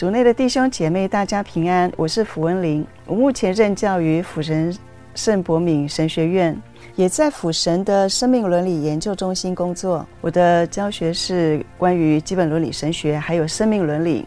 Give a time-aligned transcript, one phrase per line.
[0.00, 1.92] 主内的弟兄姐妹，大家平安。
[1.94, 4.74] 我是符文玲，我目前任教于辅神
[5.14, 6.58] 圣博敏神学院，
[6.96, 10.06] 也在辅神的生命伦理研究中心工作。
[10.22, 14.24] 我的教学是关于基本伦理神学，还有生命伦理。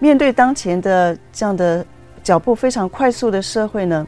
[0.00, 1.86] 面对当前的这样的
[2.24, 4.04] 脚步非常快速的社会呢，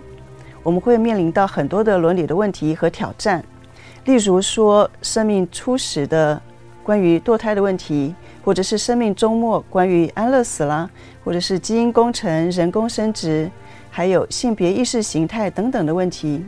[0.65, 3.41] 我们会面临到很多的伦理的问题和挑战，
[4.05, 6.43] 例如说生命初始的
[6.83, 8.15] 关于堕胎的问题。
[8.45, 10.91] 或者是生命终末，关于安乐死啦，
[11.23, 13.49] 或者是基因工程、人工生殖，
[13.89, 16.45] 还有性别意识形态等等的问题。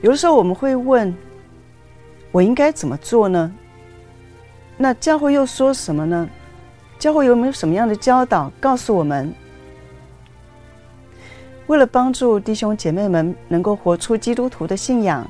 [0.00, 1.14] 有的时候我们会问：
[2.32, 3.52] 我应该怎么做呢？
[4.78, 6.26] 那教会又说什么呢？
[6.98, 9.34] 教会有没有什么样的教导告诉我们？
[11.66, 15.28] 为了帮助弟兄姐妹们能够活出基督徒的信仰，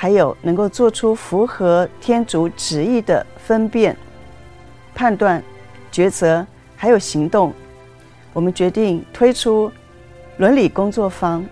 [0.00, 3.96] 还有能够做出符合天主旨意的分辨。
[4.94, 5.42] 判断、
[5.90, 6.46] 抉择
[6.76, 7.52] 还有行动，
[8.32, 9.68] 我们决定推出
[10.36, 11.44] 伦理工作坊。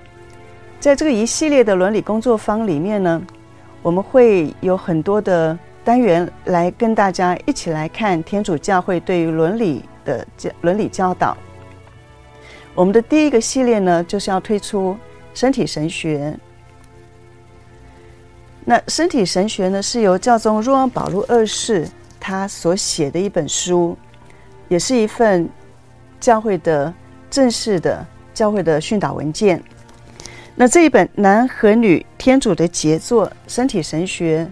[0.78, 3.20] 在这个一系列的伦理工作坊里面呢，
[3.82, 11.36] 我们会有很多的单元来跟大家一起来看天主教会对于伦理的教伦理教导。
[12.76, 14.96] 我们的第一个系列呢，就是要推出
[15.34, 16.32] 身体神学。
[18.66, 21.88] 那身体神学呢，是由教宗若望保禄二世。
[22.18, 23.96] 他所写的一本书，
[24.66, 25.48] 也是一份
[26.18, 26.92] 教会的
[27.30, 29.62] 正式的教会的训导文件。
[30.56, 34.44] 那这一本男和女天主的杰作《身体神学》，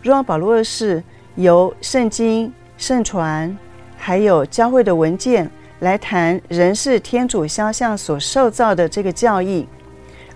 [0.00, 1.02] 若望保禄二世
[1.34, 3.58] 由圣经、圣传，
[3.96, 5.50] 还有教会的文件
[5.80, 9.66] 来谈人是天主肖像所受造的这个教义，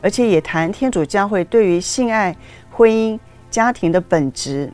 [0.01, 2.34] 而且也谈天主教会对于性爱、
[2.81, 4.73] 婚姻、家庭的本质。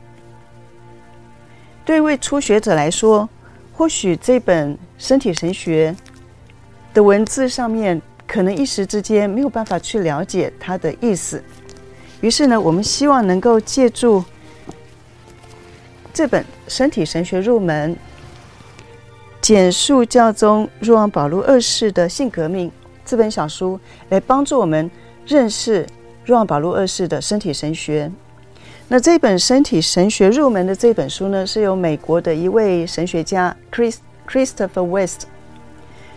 [1.83, 3.27] 对一位初学者来说，
[3.73, 5.93] 或许这本身体神学
[6.93, 11.43] 的文字上面，可能一时之间没有办法去了解它的意思。
[12.21, 14.23] 于是呢，我们希望能够借助
[16.13, 17.93] 这本身体神学入门，
[19.41, 22.71] 简述教宗若望保禄二世的性革命
[23.03, 24.89] 这本小书，来帮助我们
[25.25, 25.85] 认识
[26.27, 28.11] 若望保禄二世的身体神学。
[28.89, 33.95] 那这本身体神学入门的这本书呢，是由美国的一位神学家 Chris
[34.27, 35.21] Christopher West，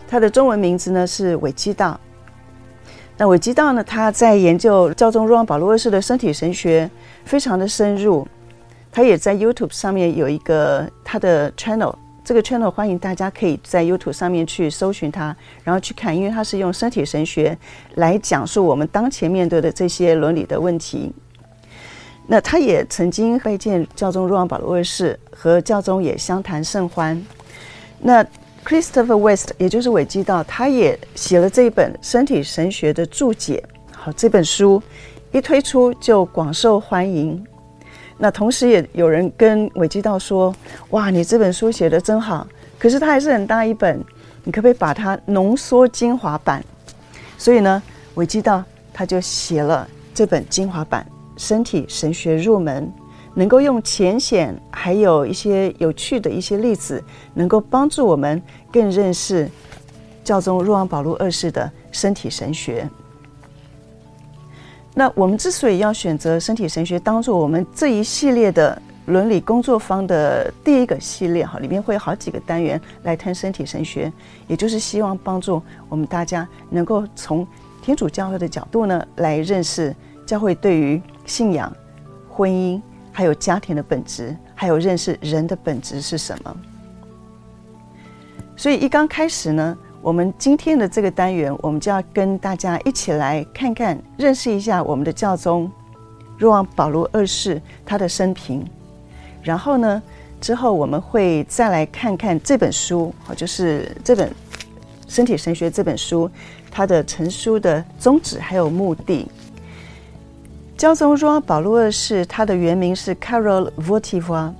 [0.08, 1.98] 他的中文名字呢是韦基道。
[3.16, 6.90] 那韦基道呢，他在研究教宗若望保禄二世的身体神学
[7.24, 8.26] 非常的深入，
[8.90, 11.94] 他也在 YouTube 上面有一个他的 channel，
[12.30, 17.58] 这个 channel 欢迎大家可以在 YouTube 上面去搜寻他，然后去看，因为他是用身体神学
[17.96, 21.12] 来讲述我们当前面对的这些伦理的问题。
[22.28, 27.20] 那他也曾经拜见教宗若望保禄二世，和教宗也相谈甚欢。
[27.98, 28.24] 那
[28.64, 33.60] Christopher West，也就是韦基道，他也写了这一本身体神学的注解。
[33.92, 34.80] 好，这本书
[35.32, 37.44] 一推出就广受欢迎。
[38.22, 40.54] 那同时也有人跟韦基道说
[40.90, 42.46] ：“哇，你这本书写得真好，
[42.78, 43.98] 可是它还是很大一本，
[44.44, 46.62] 你可不可以把它浓缩精华版？”
[47.38, 47.82] 所以呢，
[48.16, 51.06] 韦基道他就写了这本精华版。
[51.38, 52.92] 身体神学入门，
[53.32, 57.02] 能够用浅显还有一些有趣的一些例子，
[57.32, 59.48] 能够帮助我们更认识
[60.22, 62.86] 教宗若望保禄二世的身体神学。
[64.94, 74.12] 那我们之所以要选择身体神学当做我们这一系列的伦理工作坊的第一个系列，哈，里面会有好几个单元来谈身体神学，
[74.46, 77.46] 也就是希望帮助我们大家能够从
[77.82, 79.94] 天主教会的角度呢来认识
[80.26, 81.72] 教会对于信仰、
[82.28, 82.80] 婚姻，
[83.10, 86.56] 还有家庭的本质，还有认识人的本质是什么？
[88.56, 95.70] 所以一刚开始呢，我们今天的这个单元，我们就要跟大家一起来看看、认识一下我们的教宗
[96.38, 98.64] 若望保禄二世他的生平。
[99.42, 100.02] 然后呢，
[100.40, 104.26] 之后我们会再来看看这本书，好，就是这本
[105.06, 106.30] 《身体神学》这本书，
[106.70, 109.28] 它的成书的宗旨还有目的。
[110.78, 114.50] 教宗若望保禄二世，他的原名是 Karol Wojtyła，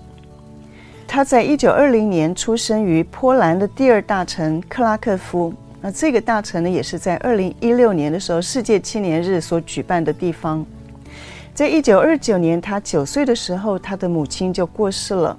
[1.12, 5.52] 他在一九二零年出生于波兰的第二大城克拉克夫。
[5.80, 10.64] 那这个大城呢，也是在二零一六年的时候世界青年日所举办的地方。
[11.52, 15.36] 在一九二九年，他九岁的时候，他的母亲就过世了。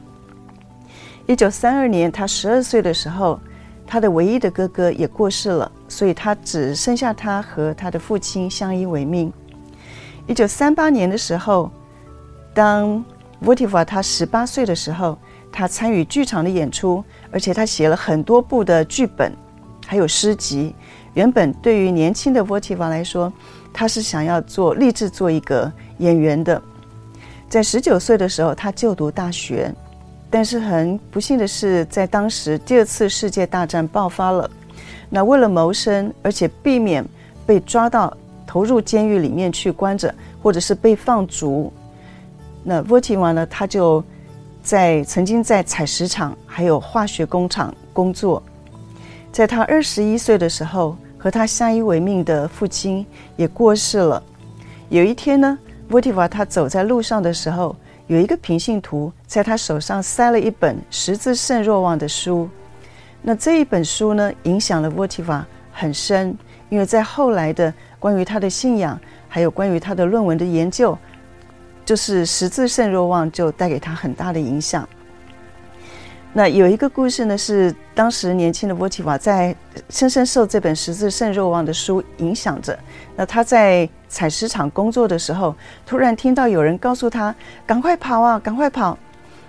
[1.25, 3.39] 一九三二年，他十二岁的时候，
[3.87, 9.31] 他的唯一的哥哥也过世了，所以他只剩下他和他的父亲相依为命。
[10.27, 11.71] 一九三八年的时候，
[12.53, 13.01] 当
[13.43, 15.17] 沃提瓦他十八岁的时候，
[15.51, 19.31] 他参与剧场的演出，而且他写了很多部的剧本，
[19.85, 20.73] 还有诗集。
[21.13, 23.31] 原本对于年轻的 Votiva 来说，
[23.73, 26.61] 他是想要做立志做一个演员的。
[27.49, 29.69] 在十九岁的时候，他就读大学，
[30.29, 34.49] 但是很不幸的是，在当时第二次世界大战爆发了。
[35.09, 37.05] 那为了谋生，而且避免
[37.45, 38.15] 被抓到
[38.47, 41.73] 投入监狱里面去关着，或者是被放逐，
[42.63, 44.01] 那 Votiva 呢，他就
[44.61, 48.41] 在曾经在采石场还有化学工厂工作。
[49.31, 53.05] 在他二十一岁的时候，和他相依为命的父亲
[53.35, 54.21] 也过世了。
[54.89, 55.57] 有一天呢
[55.89, 57.75] ，Votiva 他走在路上的时候，
[58.07, 62.49] 有一个平信徒在他手上塞了一本“十字圣若望”的书。
[63.21, 66.35] 那这一本书呢，影响了 Votiva 很深，
[66.69, 68.99] 因为在后来的关于他的信仰，
[69.29, 70.97] 还有关于他的论文的研究，
[71.91, 74.87] 就是十字圣若望就带给他很大的影响。
[76.31, 79.53] 那有一个故事呢，是当时年轻的波提瓦在
[79.89, 82.79] 深深受这本十字圣若望的书影响着。
[83.17, 85.53] 那他在采石场工作的时候，
[85.85, 87.35] 突然听到有人告诉他
[87.67, 88.97] ：“赶快跑啊，赶快跑！”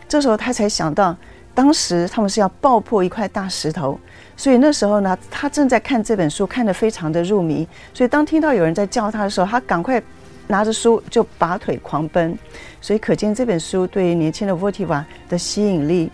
[0.08, 1.16] 这时候他才想到。
[1.54, 4.00] 当时他们是要爆破一块大石头，
[4.38, 7.68] 所以那时候呢，他正在看这本书，看得非常的入迷。
[7.92, 10.02] 所以当听到有人在叫他的时候，他赶快
[10.46, 12.36] 拿着书就拔腿狂奔。
[12.80, 16.10] 所以可见这本书对于年轻的 Votiva 的吸引力。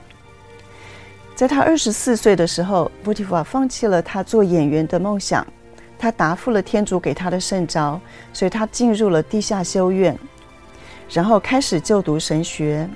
[1.34, 5.46] 在他二十四岁的时候，Votiva 放弃了他做演员的梦想，
[5.98, 8.00] 他答复了天主给他的圣召，
[8.32, 10.18] 所以他进入了地下修院，
[11.08, 12.88] 然后开始就读神学。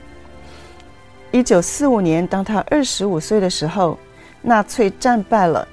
[1.30, 3.96] 一九四五年，当他二十五岁的时候，
[4.42, 5.66] 纳粹战败了，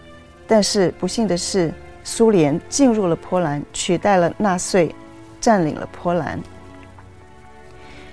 [0.47, 1.73] 但是不幸的是，
[2.03, 4.94] 苏联进入了波兰，取代了纳粹，
[5.39, 6.39] 占领了波兰。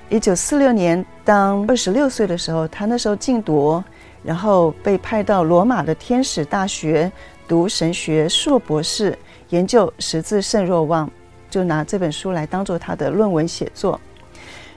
[0.08, 3.82] 一九四六年，当二十六岁的时候，他那时候禁毒，
[4.22, 7.10] 然后被派到罗马的天使大学
[7.48, 9.18] 读神学硕博士，
[9.48, 11.10] 研究十字圣若望，
[11.50, 14.00] 就拿这本书来当做他的论文写作。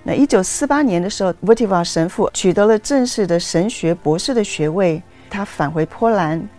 [0.01, 5.01] 那一九四八年的时候，Votiva 神父取得了正式的神学博士的学位。
[5.29, 6.49] 他返回波兰，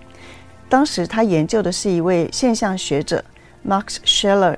[0.69, 3.25] 当时他研究的是一位现象学者
[3.66, 4.56] Max Scheler。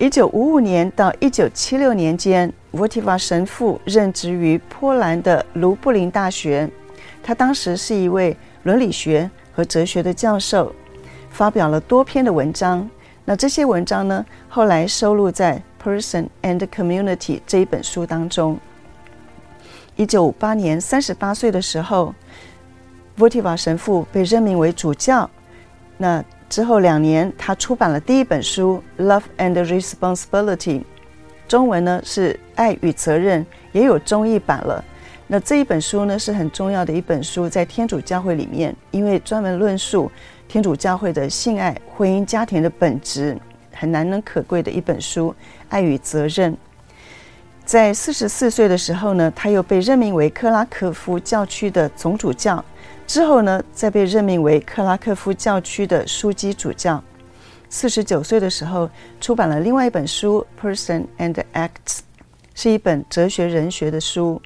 [0.00, 6.66] 一九五五年到一九七六年间，Votiva 神父任职于波兰的卢布林大学。
[7.22, 10.74] 他当时是一位伦理学和哲学的教授，
[11.28, 12.88] 发表了多篇的文章。
[13.26, 15.62] 那这些文章呢，后来收录在。
[15.82, 18.58] Person and Community 这一本书当中，
[19.96, 22.14] 一九五八年三十八岁的时候
[23.18, 25.30] ，Votiva 神父被任命为主教。
[25.96, 30.80] 那之后两年，他出版了第一本书《Love and Responsibility》，
[31.46, 34.84] 中文呢是《爱与责任》，也有中译版了。
[35.28, 40.10] 那这一本书呢是很重要的一本书，在天主教会里面，因为专门论述
[40.48, 43.38] 天主教会的性爱、婚姻、家庭的本质。
[43.72, 45.30] 很难能可贵的一本书，
[45.68, 46.52] 《爱与责任》。
[47.64, 52.62] 在四十四岁的时候呢，他又被任命为克拉科夫教区的总主教，
[53.10, 57.02] 之后呢，再被任命为克拉科夫教区的枢机主教。
[57.68, 58.88] 四十九岁的时候，
[59.20, 61.68] 出版了另外一本书《Person and Acts》，
[62.54, 64.40] 是一本哲学人学的书。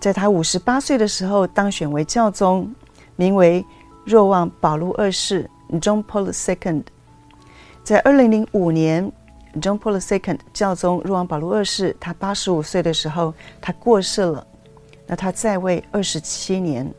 [0.00, 2.74] 在他五十八岁的时候，当选为教宗，
[3.14, 3.64] 名为
[4.04, 6.82] 若望保禄二世 （John Paul II）。
[7.84, 9.12] 在二零零五年
[9.60, 14.44] ，John Paul II 教宗若望保禄二世，他八十五岁的时候，他过世了。
[15.06, 16.92] 那他在位二十七年。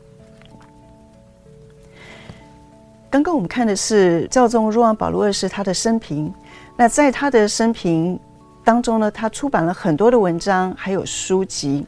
[3.12, 6.32] 刚刚我们看的是教宗若望保禄二世他的生平。
[6.78, 8.18] 那在他的生平
[8.64, 11.86] 当中呢，他出版了很多的文章，还有书籍。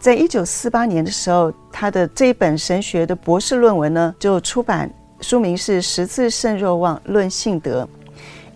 [0.00, 7.84] 在一九四八年的时候，他的这一本神学的博士论文呢，就出版，书名是《十字圣若望论信德》。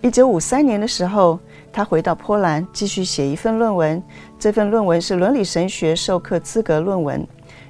[0.02, 1.38] 一九五三年的时候，
[1.72, 4.02] 他回到波兰，继续写一份论文。
[4.40, 7.24] 这份论文是伦理神学授课资格论文，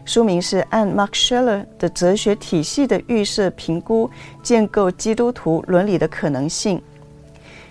[0.06, 4.08] 书名是《按 Mark Scheler 的哲学体系的预设评估
[4.40, 6.78] 建构基督徒伦理的可能性》。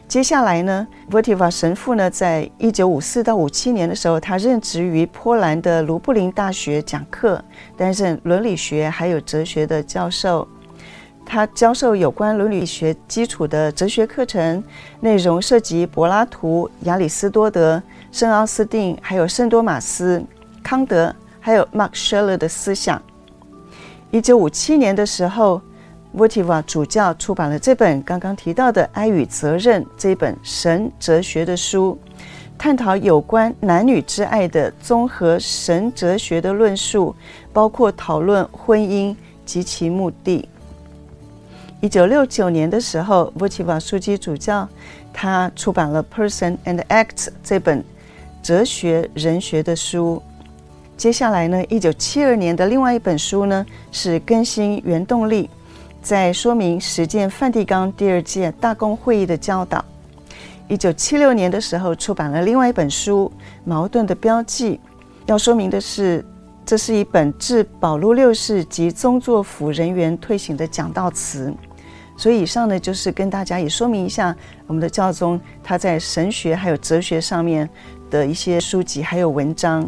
[0.06, 7.44] 接下来呢，Votiva 神父呢，在一九五四到五七年的时候，他任职于波兰的卢布林大学讲课，
[7.77, 10.48] 担任伦理学还有哲学的教授。
[11.25, 14.63] 他教授有关伦理学基础的哲学课程，
[15.00, 20.24] 内容涉及柏拉图、亚里斯多德、圣奥斯定，还有圣多马斯、
[20.62, 21.15] 康德，
[21.46, 23.00] 还有 Max Scheler 的思想。
[24.10, 25.62] 一九五七年的时候
[26.18, 32.00] ，Votiva 主教出版了这本刚刚提到的《爱与责任》这本神哲学的书。
[32.58, 37.16] 探讨有关男女之爱的综合神哲学的论述，
[37.54, 40.50] 包括讨论婚姻及其目的。
[41.80, 44.68] 一九六九年的时候，沃奇瓦枢机主教
[45.14, 47.10] 他出版了《Person and Act》
[47.44, 47.86] 这本
[48.42, 50.20] 哲学人学的书。
[50.98, 55.44] 接下来呢，一九七二年的另外一本书呢是《更新原动力》，
[56.02, 59.84] 在说明实践梵蒂冈第二届大公会议的教导。
[60.70, 63.32] 一九七六年的时候，出版了另外一本书
[63.66, 64.75] 《矛盾的标记》，
[65.25, 66.25] 要说明的是，
[66.66, 71.54] 这是一本致保禄六世及宗座府人员退行的讲道词。
[72.18, 74.34] 所以以上呢，就是跟大家也说明一下
[74.66, 77.70] 我们的教宗他在神学还有哲学上面
[78.10, 79.88] 的一些书籍还有文章。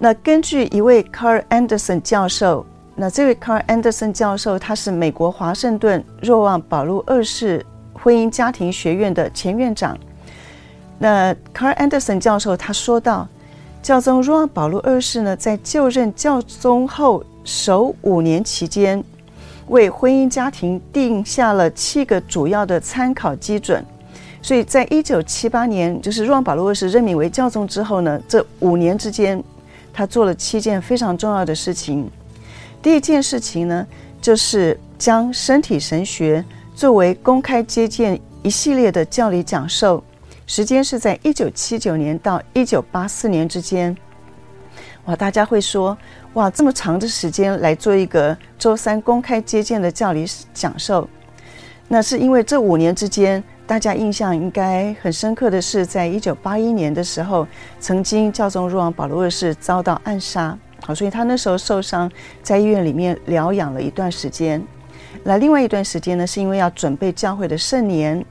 [0.00, 2.64] 那根据一位 Carl Anderson 教授，
[2.94, 9.98] 那这位 Carl Anderson 教授他是美国华盛顿若望保禄二世婚姻家庭学院的前院长。
[11.00, 13.26] 那 Carl Anderson 教授他说到，
[13.82, 19.02] 教宗若望保禄二世呢，在就任教宗后首五年期间，
[19.66, 23.84] 为婚姻家庭定下了七个主要的参考基准。
[24.40, 29.42] 所以在一九七八年，就是若望保禄二世任命为教宗之后呢，这五年之间。
[29.98, 32.08] 他做了七件非常重要的事情。
[32.80, 33.84] 第一件事情呢，
[34.22, 40.00] 就是将身体神学作为公开接见一系列的教理讲授，
[40.46, 43.96] 时间是在一九七九年到一九八四年之间。
[45.06, 45.98] 哇，大家会说，
[46.34, 50.24] 哇，这么长的时间来做一个周三公开接见的教理
[50.54, 51.08] 讲授，
[51.88, 53.42] 那是因为这五年之间。
[53.68, 57.46] 大家印象应该很深刻的是，在一九八一年的时候，
[57.78, 62.10] 曾经教宗若望保禄二世遭到暗杀，好，所以他那时候受伤，
[62.42, 64.64] 在医院里面疗养了一段时间。
[65.22, 68.24] 那另外一段时间呢，是因为要准备教会的圣年，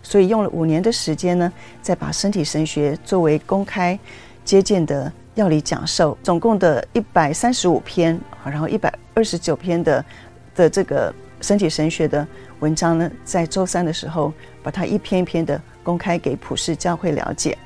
[0.00, 3.98] 所以用了五年的时间呢，再把身体神学作为公开
[4.44, 10.04] 接见的要理讲授，总共的一百三十五篇，然后一百二十九篇的
[10.54, 12.24] 的这个身体神学的
[12.60, 14.32] 文章呢，在周三的时候。
[14.64, 17.56] 把它一篇一篇的公开给普世教会了解。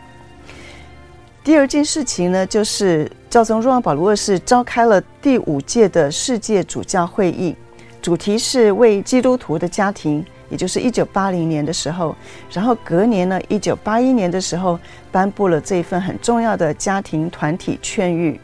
[1.44, 7.56] 第二件事情呢，就是教宗若望保禄二世召开了第五届的世界主教会议，
[8.02, 12.14] 主题是为基督徒的家庭，也就是一九八零年的时候。
[12.52, 14.78] 然后隔年呢，一九八一年的时候，
[15.10, 18.38] 颁布了这一份很重要的家庭团体劝谕。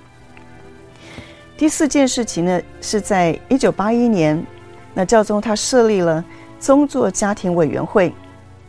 [1.59, 4.43] 第四件事情呢，是在一九八一年，
[4.95, 6.25] 那教宗他设立了
[6.59, 8.11] 宗座家庭委员会。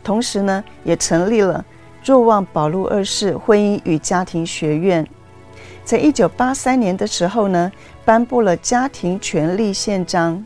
[0.06, 1.64] 同时呢，也成立了
[2.04, 5.04] 若望保禄二世婚姻与家庭学院。
[5.84, 7.72] 在一九八三年的时候呢，
[8.04, 10.44] 颁布了家庭权利宪章。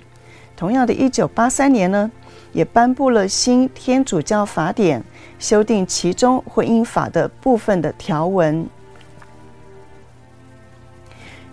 [0.56, 2.10] 同样的，一九八三年呢，
[2.52, 5.04] 也颁布了新天主教法典，
[5.38, 8.66] 修订其中婚姻法的部分的条文。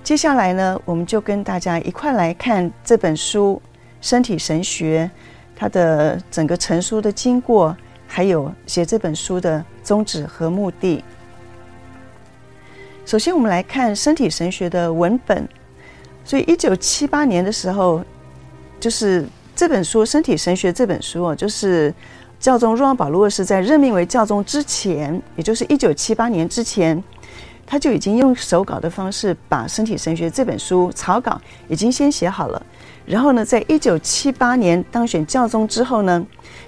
[0.02, 3.62] 接下来呢，我们就跟大家一块来看这本书
[4.00, 5.12] 《身体神学》，
[5.58, 7.76] 它的整个成书的经过。
[8.08, 11.04] 还有写这本书的宗旨和目的。
[13.06, 15.48] 首先，我们来看身体神学的文本。
[16.26, 18.04] 所以，一九七八年的时候，
[18.82, 21.94] 就是这本书《身体神学》这本书哦，就是
[22.38, 27.02] 教宗若望保禄二世在任命为教宗之前，也就是一九七八年之前，
[27.66, 32.62] 他就已经用手稿的方式把《身体神学》这本书草稿已经先写好了。
[33.06, 36.26] 然后呢，在一九七八年当选教宗之后呢，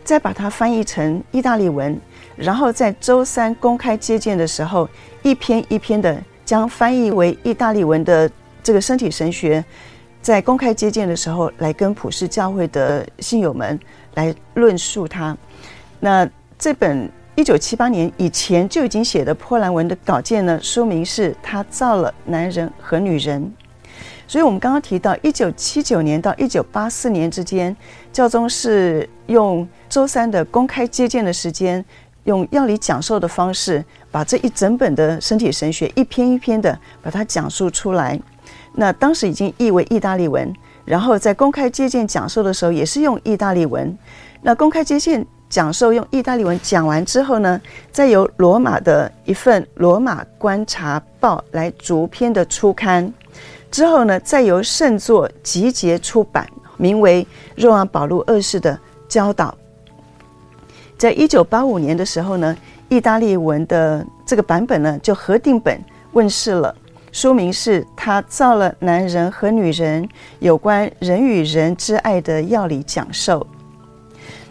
[0.10, 1.96] 再把它翻译成意大利文，
[2.36, 4.90] 然后在周三公开接见的时候，
[5.22, 8.28] 一篇一篇的将翻译为意大利文的
[8.64, 9.64] 这个身体神学，
[10.20, 13.80] 在公开接见的时候来跟普世教会的信友们
[14.16, 15.38] 来论述它。
[16.00, 23.54] 那这本一九七八年以前就已经写的波兰文的稿件呢，书名是他造了男人和女人。
[24.28, 27.76] 所以，我们刚刚提到，一九七九年到一九八四年之间，
[28.12, 31.84] 教宗是用周三的公开接见的时间，
[32.24, 38.20] 用要理讲授的方式，把这一整本的身体神学一篇一篇的把它讲述出来。
[38.74, 40.52] 那当时已经译为意大利文，
[40.84, 43.96] 然后在公开接见讲授的时候，也是用意大利文。
[44.42, 47.60] 那公开接见讲授用意大利文讲完之后呢，
[47.92, 53.12] 再由罗马的一份《罗马观察报》来逐篇的出刊。
[53.70, 57.24] 之后呢，再由圣座集结出版，名为
[57.56, 59.48] 《若望保禄二世的教导》。
[60.98, 62.56] 在一九八五年的时候呢，
[62.88, 66.76] 意大利文的这个版本呢，就合订本问世了，
[67.12, 70.08] 书名是他造了男人和女人
[70.40, 73.46] 有关人与人之爱的药理讲授。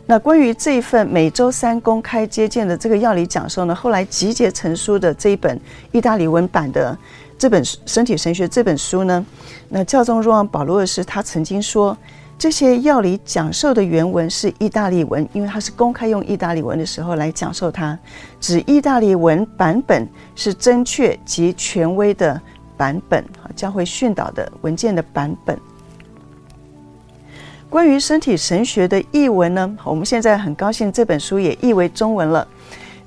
[0.07, 5.61] 那关于这一份每周三公开接见的这个药理讲授呢，后来集结成书的这一本
[5.93, 6.97] 意大利文版的
[7.39, 9.27] 这本《身体神学》这本书呢，
[9.69, 11.95] 那教宗若望保禄二世他曾经说，
[12.39, 17.99] 这些要理讲授的原文是意大利文，因为他是公开用意大利文的时候来讲授它，
[18.41, 22.41] 指意大利文版本是正确及权威的
[22.77, 23.25] 版本，
[23.57, 25.59] 教会训导的文件的版本。
[27.69, 32.47] 关于身体神学的译文呢，我们现在很高兴这本书也译为中文了。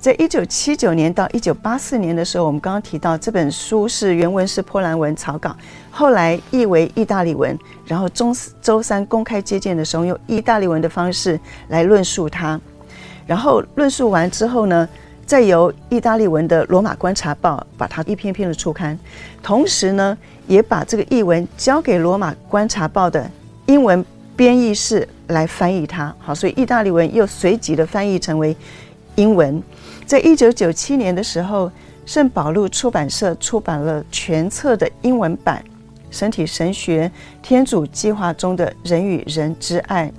[0.02, 5.56] 在一九七九年到一九八四年的时候，我们刚刚提到这本书是原文是波兰文草稿，
[5.92, 7.56] 后来译为意大利文，
[7.86, 12.60] 然后中周三公开接见的时候用意大利文的方式来论述它，
[13.28, 14.88] 然后论述完之后呢，
[15.24, 18.98] 再由意大利文的《罗马观察报》把它一篇篇的出刊，
[19.40, 20.18] 同时呢，
[20.48, 23.30] 也把这个译文交给《罗马观察报》的
[23.66, 24.04] 英文。
[24.34, 28.56] 编译室来翻译它，好，所以意大利文又随即的翻译成为
[29.14, 29.62] 英文。
[30.12, 31.72] 在一九九七年的时候，
[32.04, 35.64] 圣保禄出版社出版了全册的英文版
[36.10, 40.12] 《身体神学：天主计划中的人与人之爱》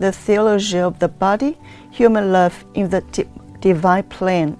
[0.00, 1.54] （The Theology of the Body,
[1.96, 3.00] Human Love in the
[3.60, 4.54] Divine Plan）。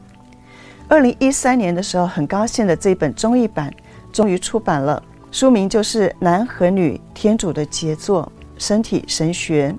[0.87, 3.75] 二零一三年的时候，很高兴的这本中译版
[4.13, 8.31] 终于出版了，书名就是《男和女天主的杰作》。
[8.63, 9.75] 身体神学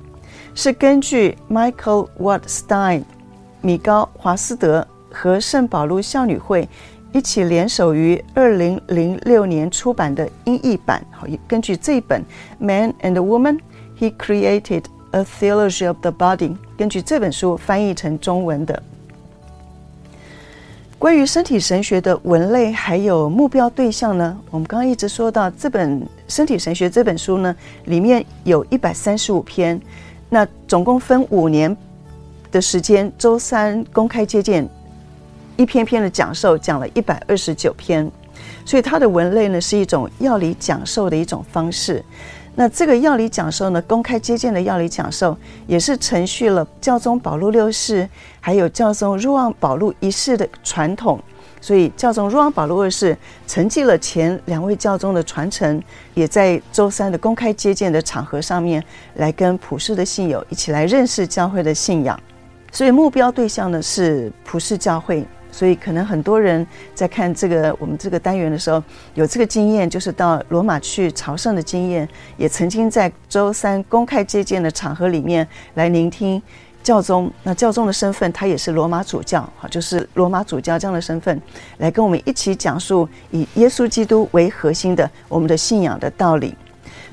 [0.54, 3.04] 是根据 Michael Waldstein、
[3.62, 6.68] 米高华斯德和圣保禄孝女会
[7.12, 11.04] 一起联手于二零零六年出版的英译版。
[11.12, 12.22] 好，根据这一本
[12.58, 13.60] 《Man and Woman
[14.00, 18.82] He Created a Theology of the Body》，根据这本书翻译成中文的。
[21.00, 29.82] 关于身体神学的文类还有目标对象呢，我们刚刚一直说到这本《身体神学》这本书呢，里面有一百三十五篇，
[30.30, 31.76] 那总共分五年
[32.52, 34.68] 的时间，周三公开接见，
[35.58, 38.10] 一篇篇的讲授，讲了一百二十九篇，
[38.66, 42.04] 所以它的文类呢是一种药理讲授的一种方式。
[42.56, 48.10] 那这个药理讲授呢，公开接见的药理讲授，也是承续了教宗保禄六世
[48.42, 51.18] 还有教宗若望保禄一世的传统，
[51.62, 53.16] 所以教宗若望保禄二世
[53.48, 55.82] 承继了前两位教宗的传承，
[56.16, 58.84] 也在周三的公开接见的场合上面，
[59.16, 62.20] 来跟普世的信友一起来认识教会的信仰，
[62.72, 65.26] 所以目标对象呢是普世教会。
[65.52, 68.82] 所以，可能很多人在看这个我们这个单元的时候，
[69.16, 76.40] 有这个经验，就是到罗马去朝圣的经验，也曾经在周三公开接见的场合里面来聆听
[76.84, 77.30] 教宗。
[77.42, 81.42] 那教宗的身份，他也是罗马主教，哈，就是罗马主教这样的身份，
[81.80, 86.56] 来跟我们一起讲述以耶稣基督为核心的我们的信仰的道理。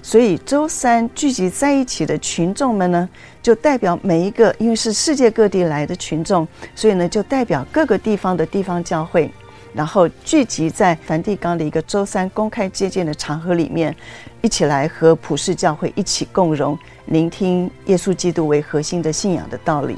[0.02, 3.08] 所以周三聚集在一起的群众们呢，
[3.46, 9.30] 就代表每一个，因为是世界各地来的群众，所以呢，就代表各个地方的地方教会，
[9.72, 13.94] 然后聚集在梵蒂冈的一个周三公开接见的场合里面，
[14.42, 19.96] 一起来和普世教会一起共荣，聆听耶稣基督为核心的信仰的道理。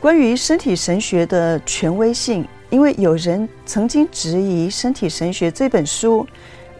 [0.00, 6.26] 关于身体神学的权威性，因为有人曾经质疑《身体神学》这本书，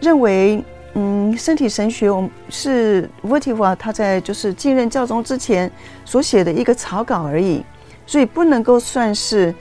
[0.01, 0.61] 认为。
[0.95, 5.71] 嗯，身体神学我们是 wtfa 他在就是继任教宗之前
[6.03, 7.63] 所写的一个草稿而已，
[8.07, 9.53] 所以不能够算是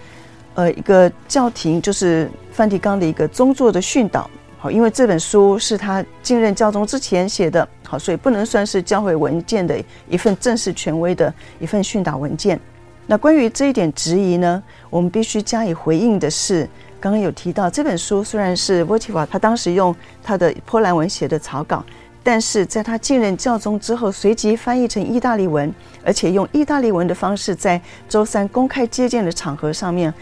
[0.54, 4.28] 呃一个教廷就是梵蒂冈的一个宗座的训导。
[4.58, 12.58] 好，因为这本书是他继任教宗之前写的，好，所以不能算是教会文件的一份正式权威的一份训导文件。
[13.06, 16.66] 那关于这一点质疑呢，我们必须加以回应的是。
[17.00, 21.84] 刚刚有提到这本书虽然是沃提瓦他当时用他的波兰文写的草稿，
[22.22, 25.72] 但是在他继任教宗之后，随即翻译成意大利文，
[26.04, 30.12] 而且用意大利文的方式在周三公开接见的场合上面，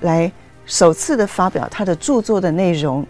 [0.00, 0.30] 来
[0.66, 3.06] 首次的发表他的著作的内容。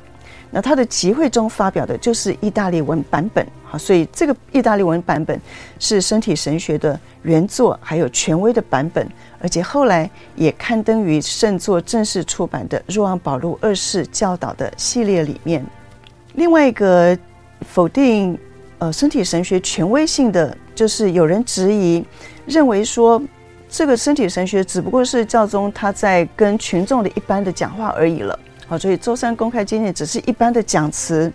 [0.50, 5.38] 那他的集会中发表的就是意大利文版本，好，所以这个意大利文版本
[5.78, 9.06] 是身体神学的原作，还有权威的版本，
[9.40, 15.64] 而且后来也刊登于圣座正式出版的若望保禄二世教导的系列里面。
[16.35, 17.18] 另外一个
[17.62, 18.38] 否定
[18.78, 22.04] 呃身体神学权威性的，就是有人质疑，
[22.46, 23.20] 认为说
[23.68, 28.38] 这个身体神学只不过是教宗他在跟群众的一般的讲话而已了。
[28.68, 31.33] 好，所以周三公开接见只是一般的讲词，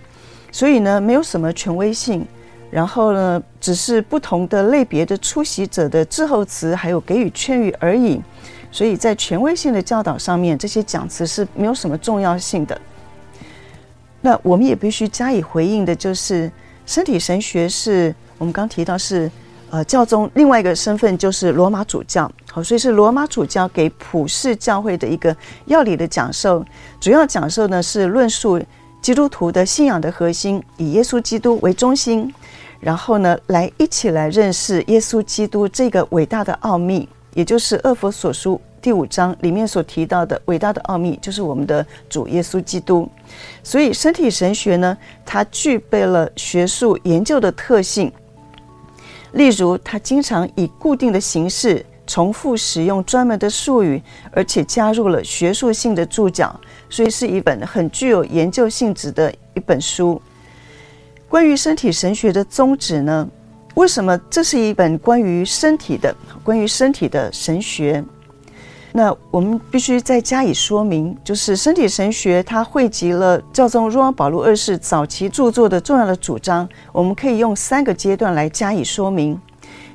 [0.52, 2.26] 所以呢，没有什么权威性。
[2.70, 8.22] 然后呢，只是不同的类别的出席者的致候词，还有给予劝喻而已。
[8.72, 12.80] 所以在权威性的教导上面，这些讲词是没有什么重要性的。
[14.22, 16.50] 那我们也必须加以回应的，就是
[16.86, 19.30] 身体神学是我们刚提到是
[19.72, 25.34] 呃，教宗另外一个身份就是罗马主教，好，所以是罗马主教给普世教会的一个
[25.66, 26.64] 要理的讲授。
[27.00, 28.62] 主要讲授呢是论述
[29.02, 32.34] 基督徒的信仰的核心，以耶稣基督为中心，
[32.82, 43.10] 然后呢来一起来认识耶稣基督这个伟大的奥秘，也就是《厄佛所书》第五章里面所提到的伟大的奥秘，就是我们的主耶稣基督。
[43.64, 48.12] 所以身体神学呢，它具备了学术研究的特性。
[49.34, 60.22] 例如，他经常以固定的形式重复使用专门的术语，而且加入了学术性的注脚，所以是一本很具有研究性质的一本书。
[61.30, 63.28] 关于身体神学的宗旨呢？
[63.76, 66.14] 为什么这是一本关于身体的、
[66.44, 68.04] 关于身体的神学？
[68.94, 76.68] 那我们必须再加以说明，就是身体神学它汇集了教宗若望保禄二世早期著作的重要的主张。
[76.92, 79.40] 我们可以用三个阶段来加以说明。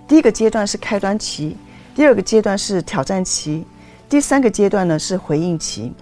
[0.09, 1.57] 第一个阶段是开端期，
[1.95, 3.65] 第二个阶段是挑战期，
[4.09, 5.93] 第三个阶段呢是回应期。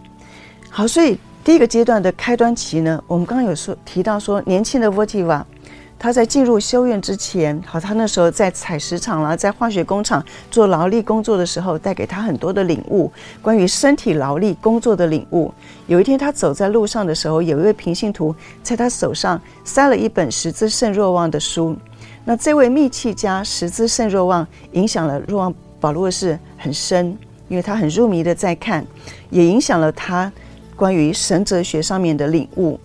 [0.71, 5.43] 好，所以第一个阶段的开端期呢，我们刚刚有说提到说，年轻的 Wojtyła。
[6.05, 15.51] 他在进入修院之前，好，他那时候在采石场啦，在化学工厂做劳力工作的时候，带给他很多的领悟，关于身体劳力工作的领悟。
[15.87, 21.75] 有一天，他走在路上的时候，有一位平信徒在他手上塞了一本十字圣若望的书。
[22.27, 27.17] 那这位密契家十字圣若望影响了若望保禄二世很深，
[27.49, 28.87] 因为他很入迷的在看，
[29.31, 30.31] 也影响了他
[30.77, 32.79] 关于神哲学上面的领悟。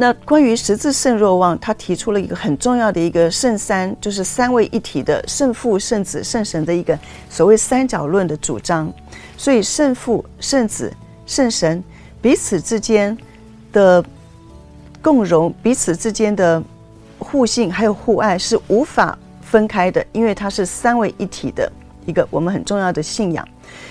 [0.00, 8.90] 那关于十字圣若望，他提出了一个很重要的一个圣三，就是三位一体的圣父、圣子、圣神的一个所谓三角论的主张。
[9.36, 10.90] 所以圣父、圣子、
[11.26, 11.84] 圣神
[12.22, 13.14] 彼此之间
[13.74, 14.02] 的
[15.02, 16.62] 共融，彼此之间的
[17.18, 21.70] 互信还有互爱是无法分开的，因为它是三位一体的
[22.06, 23.46] 一个我们很重要的信仰。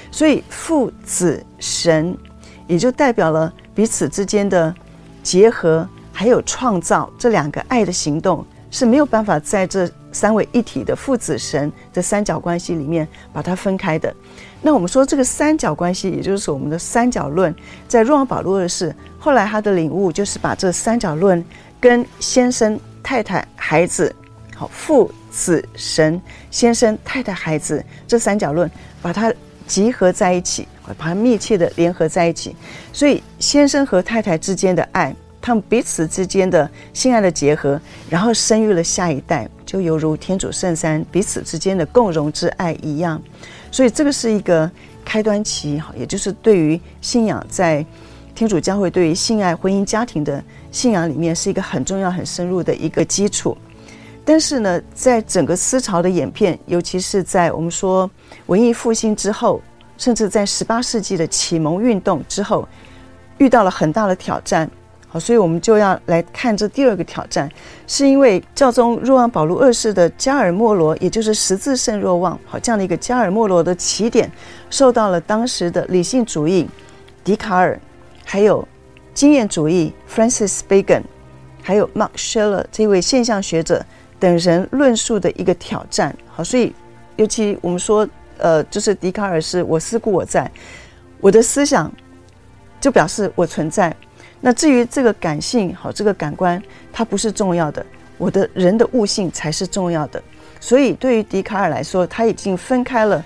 [0.10, 2.18] 所以父子神
[2.66, 4.74] 也就代表了彼此之间的
[5.22, 5.88] 结合。
[6.20, 14.14] 还有创造这两个爱的行动是没有办法在这三位一体的父子神这三角关系里面把它分开的。
[14.62, 17.56] 那我们说这个三角关系，也就是我们的三角论，
[17.88, 21.42] 在若望保禄二世后来他的领悟就是把这三角论
[21.80, 24.14] 跟先生、太太、孩子，
[24.54, 28.70] 好，父子神、先生、太太、孩子这三角论
[29.02, 29.34] 把它
[29.66, 32.58] 集合在一起，把它密切的联合在一起。
[32.92, 35.16] 所以先生和太太之间的爱。
[35.42, 43.22] 他们彼此之间的性爱的结合，然后生育了下一代，就犹如天主圣三彼此之间的共融之爱一样。
[43.72, 44.70] 所以这个是一个
[45.06, 47.86] 开端期，也就是对于信仰在
[48.36, 53.58] 天主教会对于性爱、婚姻、家庭的信仰里面是一个很重要、很深入的一个基础。
[54.26, 58.10] 但是呢，在整个思潮的演变，尤其是在我们说
[58.46, 59.62] 文艺复兴之后，
[59.98, 62.68] 甚至在十八世纪的启蒙运动之后，
[63.40, 64.70] 遇到了很大的挑战。
[65.12, 67.50] 好，所以我们就要来看这第二个挑战，
[67.88, 74.32] 是因为教宗若望保禄二世的加尔默罗，也就是十字圣若望，好，这样的一个加尔默罗的起点，
[74.70, 76.70] 受到了当时的理性主义
[77.24, 77.80] 笛卡尔，
[78.24, 78.68] 还有
[79.16, 81.02] 经验主义 Francis Bacon，
[81.64, 83.84] 还有 Mark Scheler 这位现象学者
[84.20, 86.16] 等人论述的一个挑战。
[86.28, 86.72] 好，所以
[87.16, 90.50] 尤其我们说，呃，就是笛卡尔是我思故我在，
[91.20, 91.92] 我的思想
[92.80, 93.92] 就表示我存在。
[94.42, 96.62] 那至于这个感性，好，这个感官
[96.94, 97.86] 它不是重要的，
[98.18, 100.22] 我的人的悟性才是重要的。
[100.62, 103.24] 所以对于笛卡尔来说，他已经分开了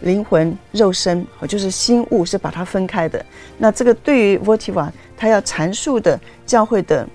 [0.00, 3.24] 灵魂、肉身，好，就是心物是把它分开的。
[3.56, 7.08] 那这个对于 Wojtyła 他要阐述的教会的，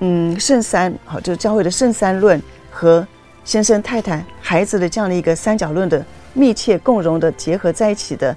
[0.00, 3.06] 嗯，圣三，好，就是教会的圣三论和
[3.44, 8.36] 先生、太太、孩子的这样的一个三角论的密切共融的结合在一起的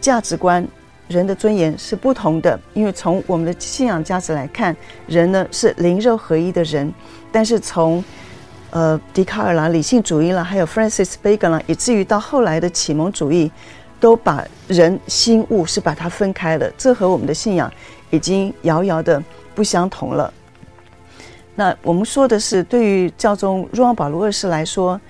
[0.00, 0.66] 价值观。
[1.08, 6.92] 人的尊严是不同的，因为从我们的信仰价值来看，人呢是灵肉合一的人。
[7.32, 8.02] 但是从
[8.70, 13.50] 呃笛卡尔啦、理性主义啦，还有 Francis Bacon 啦，以至于到后来的启蒙主义，
[13.98, 16.70] 都把人心物是把它分开了。
[16.76, 17.72] 这和我们的信仰
[18.10, 19.22] 已经遥遥的
[19.54, 20.32] 不相同了。
[21.54, 25.00] 那我们说的是，对于教宗若望保禄二世来说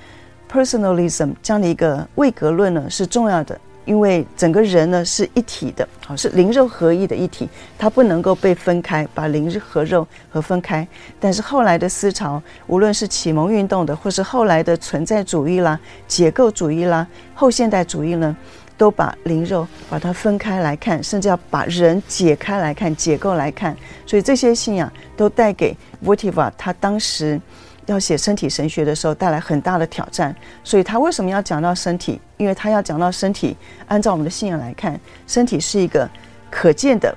[0.50, 3.60] ，personalism 这样的一个位格论呢是重要的。
[3.88, 7.48] 因为整个人呢是一体的，好，是灵肉合一的一体，
[7.78, 10.86] 它不能够被分开，把灵和肉和分开。
[11.18, 18.36] 但是后来的思潮，无论是启蒙运动的，或是后来的存在主义啦、解构主义啦、后现代主义呢，
[18.76, 23.74] 都把灵肉把它分开来看，甚至要把人解开来看、解构来看。
[24.04, 25.74] 所以这些信仰都带给
[26.04, 27.40] Wojtyła 他当时
[27.88, 30.34] 要写身体神学的时候带来很大的挑战。
[30.62, 32.20] 所以他为什么要讲到身体？
[32.36, 33.56] 因为他要讲到身体，
[33.88, 36.08] 按照我们的信仰来看，身体是一个
[36.50, 37.14] 可见的，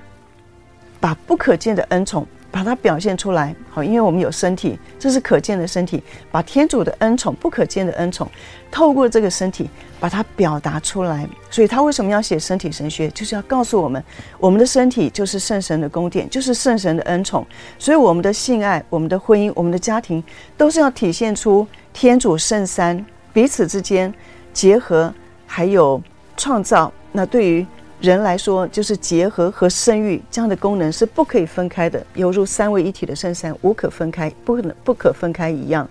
[0.99, 2.25] 把不可见的恩宠。
[2.52, 8.30] 把它表现出来，好，因为我们有身体，这是可见的身体，把天主的恩宠、不可见的恩宠，
[8.70, 11.26] 透过这个身体把它表达出来。
[11.50, 13.10] 所以他为什么要写身体神学？
[13.12, 14.04] 就是要告诉我们，
[14.38, 17.48] 我们的身体就是圣神的宫殿，就是圣神的恩宠。
[17.80, 20.22] 所以我们的性爱、我们的婚姻、我们的家庭，
[20.58, 24.14] 都是要体现出天主圣三彼此之间
[24.52, 25.14] 结合，
[25.48, 26.02] 还有
[26.36, 26.92] 创造。
[27.14, 27.66] 那对于
[28.02, 35.88] 人来说，就是结合和生育这样的功能是不可以分开的，犹如三位一体的圣三无可分开，不可能不可分开一样。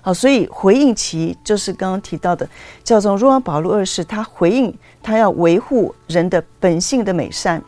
[0.00, 2.48] 好，所以回应其就是刚刚提到的，
[2.82, 7.62] 教宗若望保禄二世，他回应他要维护人的本性的美善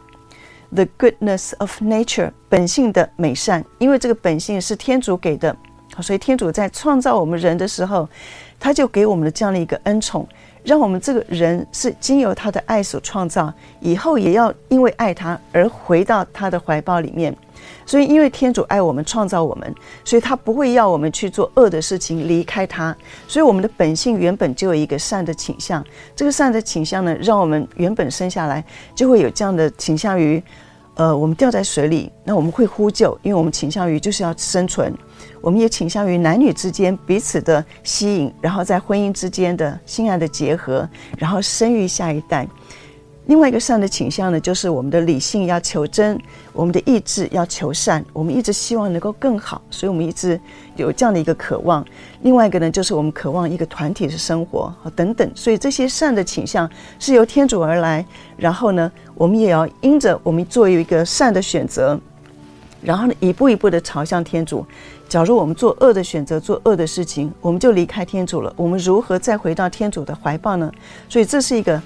[0.75, 5.57] ，the goodness of nature，本性的美善，因为这个本性是天主给的，
[6.01, 8.09] 所以天主在创造我们人的时候，
[8.59, 10.27] 他就给我们的这样的一个恩宠。
[10.65, 17.37] 让我们这个人是经由他的爱所创造，以后也要因为爱他而回到他的怀抱里面。
[17.87, 22.97] 所以，因为天主爱我们，创造我们，所以他不会要我们去做恶的事情，离开他。
[23.29, 25.85] 所以，我们的本性原本就有一个善的倾向。
[26.17, 30.43] 这个善的倾向呢，让我们原本生下来就会有这样的倾向于，
[30.95, 34.93] 呃，我们掉在水里，那我们会呼救，因为我们倾向于就是要生存。
[35.41, 42.47] 我们也倾向于男女之间彼此的吸引，然后在婚姻之间的性爱的结合，然后生育下一代。
[43.27, 46.21] 另外一个善的倾向呢，就是我们的理性要求真，
[46.53, 50.39] 我们的意志要求善，我们一直希望能够更好，所以我们一直
[50.75, 51.87] 有这样的一个渴望。
[52.23, 55.31] 另外一个呢，就是我们渴望一个团体的生活啊等等。
[55.37, 58.05] 所以这些善的倾向是由天主而来，
[58.37, 61.99] 然后呢，我们也要因着我们做一个善的选择，
[62.83, 64.67] 然后呢，一步一步的朝向天主。
[65.09, 68.53] 假如我们做恶的选择，做恶的事情，我们就离开天主了。
[68.57, 70.73] 我们如何再回到天主的怀抱呢？
[71.09, 71.81] 所以这是一个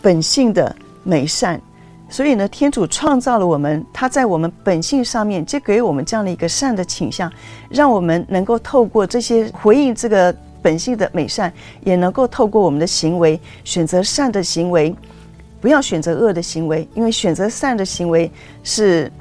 [0.00, 1.60] 本性的美善。
[2.08, 7.30] 所以呢，天主创造了我们，他在我们本性上面就给我们这样的一个善的倾向，
[7.68, 11.52] 让我们能够透过这些回应这个本性的美善，
[11.84, 14.92] 也能够透过我们的行为选择善的行为，
[15.60, 18.30] 不要选择恶的行为，因为选择善的行为
[18.64, 19.12] 是。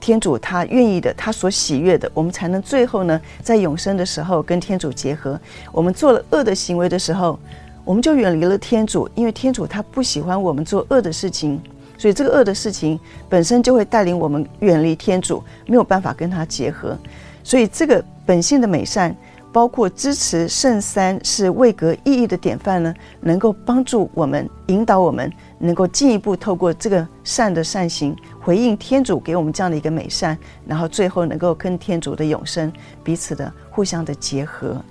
[0.00, 5.38] 天主他愿意的，他所喜悦的，我们才能最后呢，在永生的时候跟天主结合。
[5.70, 7.38] 我们做了恶的行为的时候，
[7.84, 11.60] 我们就远离了天主，因为天主他不喜欢我们做恶的事情，
[11.98, 16.96] 所以这个恶的事情本身就会带领我们远离天主，没有办法跟他结合。
[17.44, 19.14] 所以这个本性的美善，
[19.52, 28.16] 包括支持圣三是位格意义的典范呢，能够帮助我们引导我们，能够进一步透过这个善的善行。
[28.40, 32.72] 回应天主给我们这样的一个美善，然后最后能够跟天主的永生
[33.04, 34.82] 彼此的互相的结合。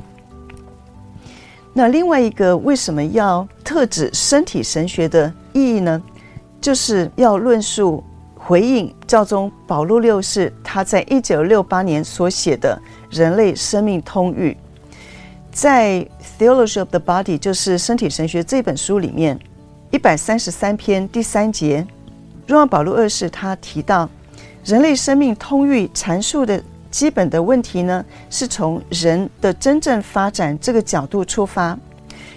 [1.74, 6.02] 那另外一个为什么要特指身体神学的意义呢？
[6.62, 8.04] 就是要论述
[8.36, 12.78] 回应教宗保禄六世他在一九六八年所写的
[13.18, 14.54] 《人类生命通谕》，
[15.52, 16.00] 在
[16.38, 19.40] 《Theology of the Body》就是身体神学这本书里面
[19.92, 21.86] 一百三十三篇第三节。
[22.46, 24.08] 若望保禄二世他提到，
[24.64, 31.78] 人类生命通諭阐述的基本的问题呢，是从人的真正发展这个角度出发，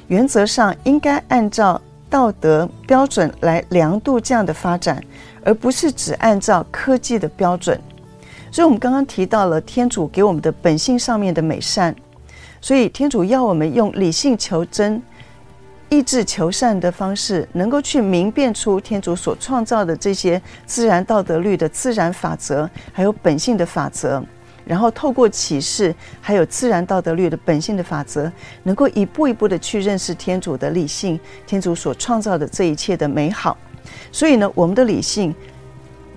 [0.08, 5.02] 原则上应该按照道德标准来量度这样的发展，
[5.44, 7.78] 而不是只按照科技的标准。
[8.50, 11.94] 所以，我们刚刚提到了天主给我们的本性上面的美善，
[12.62, 15.02] 所以天主要我们用理性求真。
[15.92, 24.24] 意志求善的方式，能够去明辨出天主所创造的这些自然道德律的自然法则，还有本性的法则，
[24.64, 33.54] 然后透过启示，还有自然道德律的本性的法则，能够一步一步的去认识天主的理性，天主所创造的这一切的美好。
[34.10, 35.34] 所以呢，我们的理性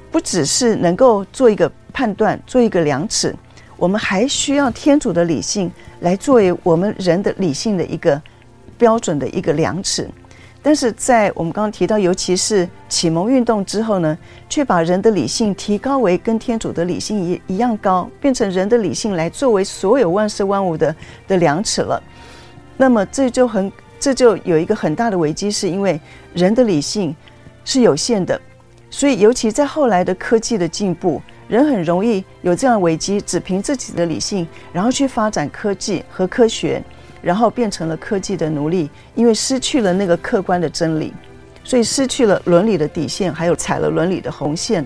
[0.10, 3.36] 不只是能够做一个判断，做一个量尺，
[3.76, 8.22] 我们还需要天主的理性来作为我们人的理性的一个。
[8.78, 10.10] 标准的一个量尺，
[10.62, 14.18] 但是在我们刚刚提到，尤其是启蒙运动之后呢，
[14.50, 20.96] 却把人的理性提高为跟天主的理性一一样高，变成人的理性来作为所有万事万物的
[21.28, 22.02] 的量尺了。
[22.78, 26.00] 那么这就很这就有一个很大的危机，是因为
[26.34, 27.16] 人的理性
[27.64, 28.40] 是有限的，
[28.90, 36.84] 所以尤其在后来的科技的进步，人很容易有这样的危机，只凭自己的理性，然后去发展科技和科学。
[37.26, 41.12] 然后变成了科技的奴隶，因为失去了那个客观的真理，
[41.64, 44.86] 所以失去了伦理的底线，还有踩了伦理的红线。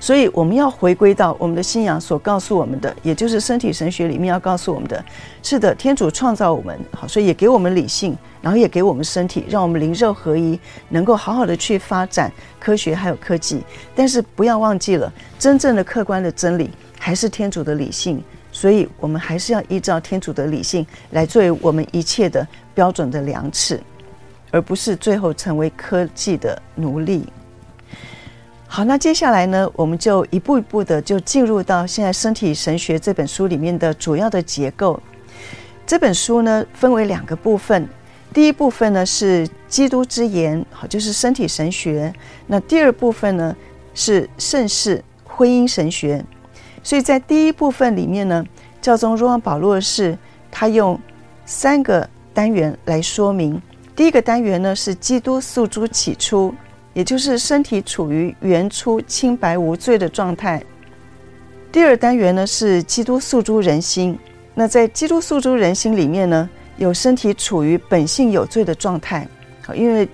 [0.00, 5.04] 所以我们要回归到我们的信仰所告诉我们的，也就是身体神学里面要告诉我们的，
[5.40, 13.62] 是的，天主创造我们，好，所以也给我们理性，然后也给我们身体，让我们灵肉合一，能够好好的去发展科学还有科技。
[13.94, 23.80] 但是不要忘记了，真正的客观的真理还是天主的理性，所以我们还是要依照天主的理性来作为我们一切的标准的量尺，
[24.50, 27.26] 而不是最后成为科技的奴隶。
[28.66, 35.00] 好，那接下来呢，我们就一步一步的就进入到现在《身体神学》这本书里面的主要的结构。
[35.86, 37.88] 这本书呢，分为两个部分，
[38.34, 42.12] 第一部分呢是基督之言，好，就是身体神学。
[42.46, 43.56] 那第二部分呢
[43.94, 46.22] 是圣事婚姻神学。
[46.82, 48.44] 所以在第一部分里面呢，
[48.80, 50.16] 教宗若望保禄二世
[50.50, 50.98] 他用
[51.44, 53.60] 三个单元来说明。
[53.94, 56.54] 第一个单元呢是基督诉诸起初。
[56.94, 60.60] 也就是身体处于原初清白无罪的状态。
[61.70, 64.18] 第二单元呢是基督诉诸人心。
[64.52, 69.28] 那在基督诉诸人心里面呢，有身体处于本性有罪的状态。
[69.76, 70.08] 因为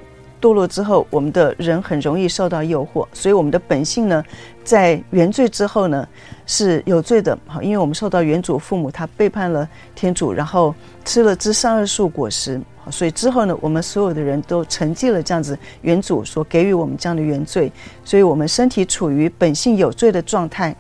[0.45, 4.23] 堕落之后，我们的人很容易受到诱惑，所以我们的本性呢，
[4.63, 6.07] 在原罪之后呢
[6.45, 7.39] 是有罪的。
[7.47, 12.61] 好，因为我们受到原祖父母他背叛了天主，然后吃了知善恶树果实。
[12.91, 17.73] 所以之后呢，我们所有的人都承继了这样子原主所给予我们这样的原罪，
[18.05, 20.77] 所以我们身体处于本性有罪的状态。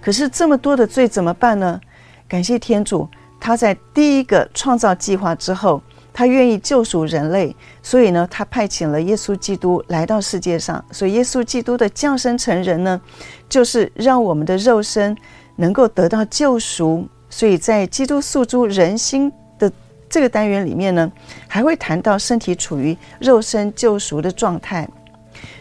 [0.00, 1.78] 可是这么多的罪怎么办呢？
[2.26, 3.06] 感谢天主，
[3.38, 5.82] 他在第一个创造计划之后，
[6.18, 10.84] 他愿意救赎人类，所以呢，他派遣了耶稣基督来到世界上。
[10.90, 13.00] 所以耶稣基督的降生成人呢，
[13.48, 15.16] 就是让我们的肉身
[15.54, 17.06] 能够得到救赎。
[17.30, 19.70] 所以在基督诉诸人心的。
[20.10, 21.12] 这个单元里面呢，
[21.46, 24.88] 还会谈到身体处于肉身救赎的状态。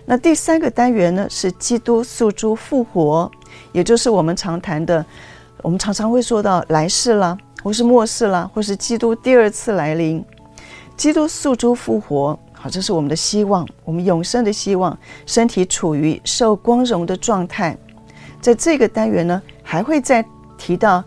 [0.06, 3.30] 那第三个单元呢，是基督诉诸复活，
[3.74, 5.06] 也就是我们常谈的，
[5.62, 10.26] 我们常常会说到来世啦，或是末世啦，或是基督第二次来临。
[10.98, 17.78] 基督诉诸复活，好，这是我们的希望，我们永生的希望，身体处于受光荣的状态。
[18.42, 20.26] 在这个单元呢，还会再
[20.58, 21.04] 提到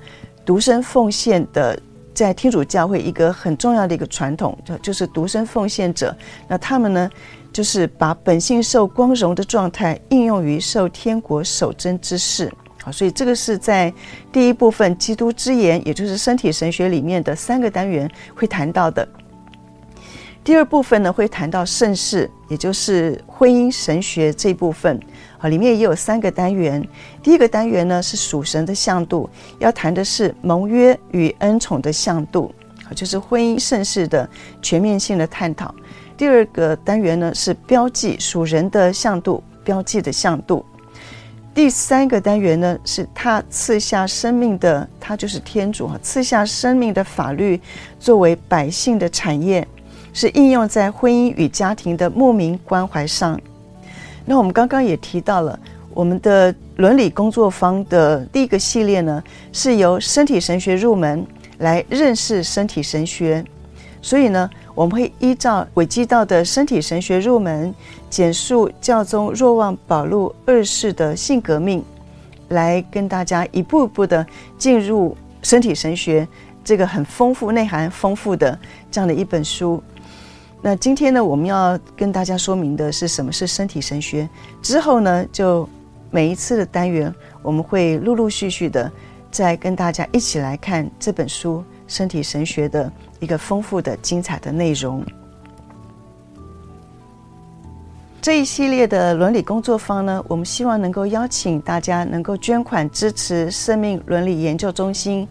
[0.47, 1.79] 独身奉献的。
[2.13, 6.15] 在天主教会一个很重要的一个传统，就就是独身奉献者。
[6.47, 7.09] 那他们呢，
[7.51, 12.53] 就是把本性受光荣的状态应用于受天国守贞之事。
[12.83, 13.95] 好，所以这个是在
[14.31, 19.09] 第一部分基督之言，也就是身体神学里面的三个单元会谈到的。
[20.43, 24.99] 第二部分呢，会谈到圣事，也就是婚姻神学这一部分。
[25.39, 26.87] 好，里面也有三个单元。
[27.23, 32.53] 第一个单元呢是属神的向度，要谈的是盟约与恩宠的向度，
[32.85, 34.29] 好，就是婚姻圣事的
[34.63, 35.75] 全面性的探讨。
[36.17, 40.65] 第二个单元呢是标记属人的向度，标记的向度。
[41.53, 47.61] 第三个单元呢是他赐下生命的，他就是天主哈，赐下生命的法律
[47.99, 49.67] 作为百姓的产业，
[50.13, 53.41] 是应用在婚姻与家庭的莫名关怀上。
[54.25, 55.59] 那我们刚刚也提到了，
[55.93, 61.27] 我们的伦理工作坊的第一个系列呢，是由身体神学入门
[61.59, 63.45] 来认识身体神学。
[64.03, 67.75] 所以呢，我们会依照伪基道的身体神学入门，
[68.09, 71.85] 简述教宗若望保禄二世的性革命，
[72.49, 76.27] 来跟大家一步一步的进入身体神学
[76.65, 78.59] 这个很丰富、内涵丰富的
[78.91, 79.83] 这样的一本书。
[80.63, 84.29] 那今天呢，我们要跟大家说明的是什么是身体神学。
[84.61, 85.67] 之后呢，就
[86.11, 88.93] 每一次的单元，我们会陆陆续续的
[89.31, 95.03] 再跟大家一起来看这本书《身体神学》的一个丰富的、精彩的内容。
[98.21, 105.27] 这一系列的伦理工作坊呢，我们希望能够邀请大家能够捐款支持生命伦理研究中心。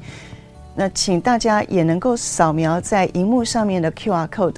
[0.76, 4.56] 那请大家也能够扫描在荧幕上面的 QR code。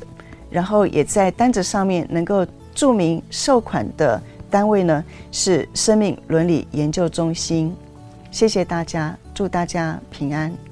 [0.52, 7.76] 然后也在单子上面能够注明收款的单位呢，是生命伦理研究中心。
[8.30, 10.71] 谢谢大家，祝大家平安。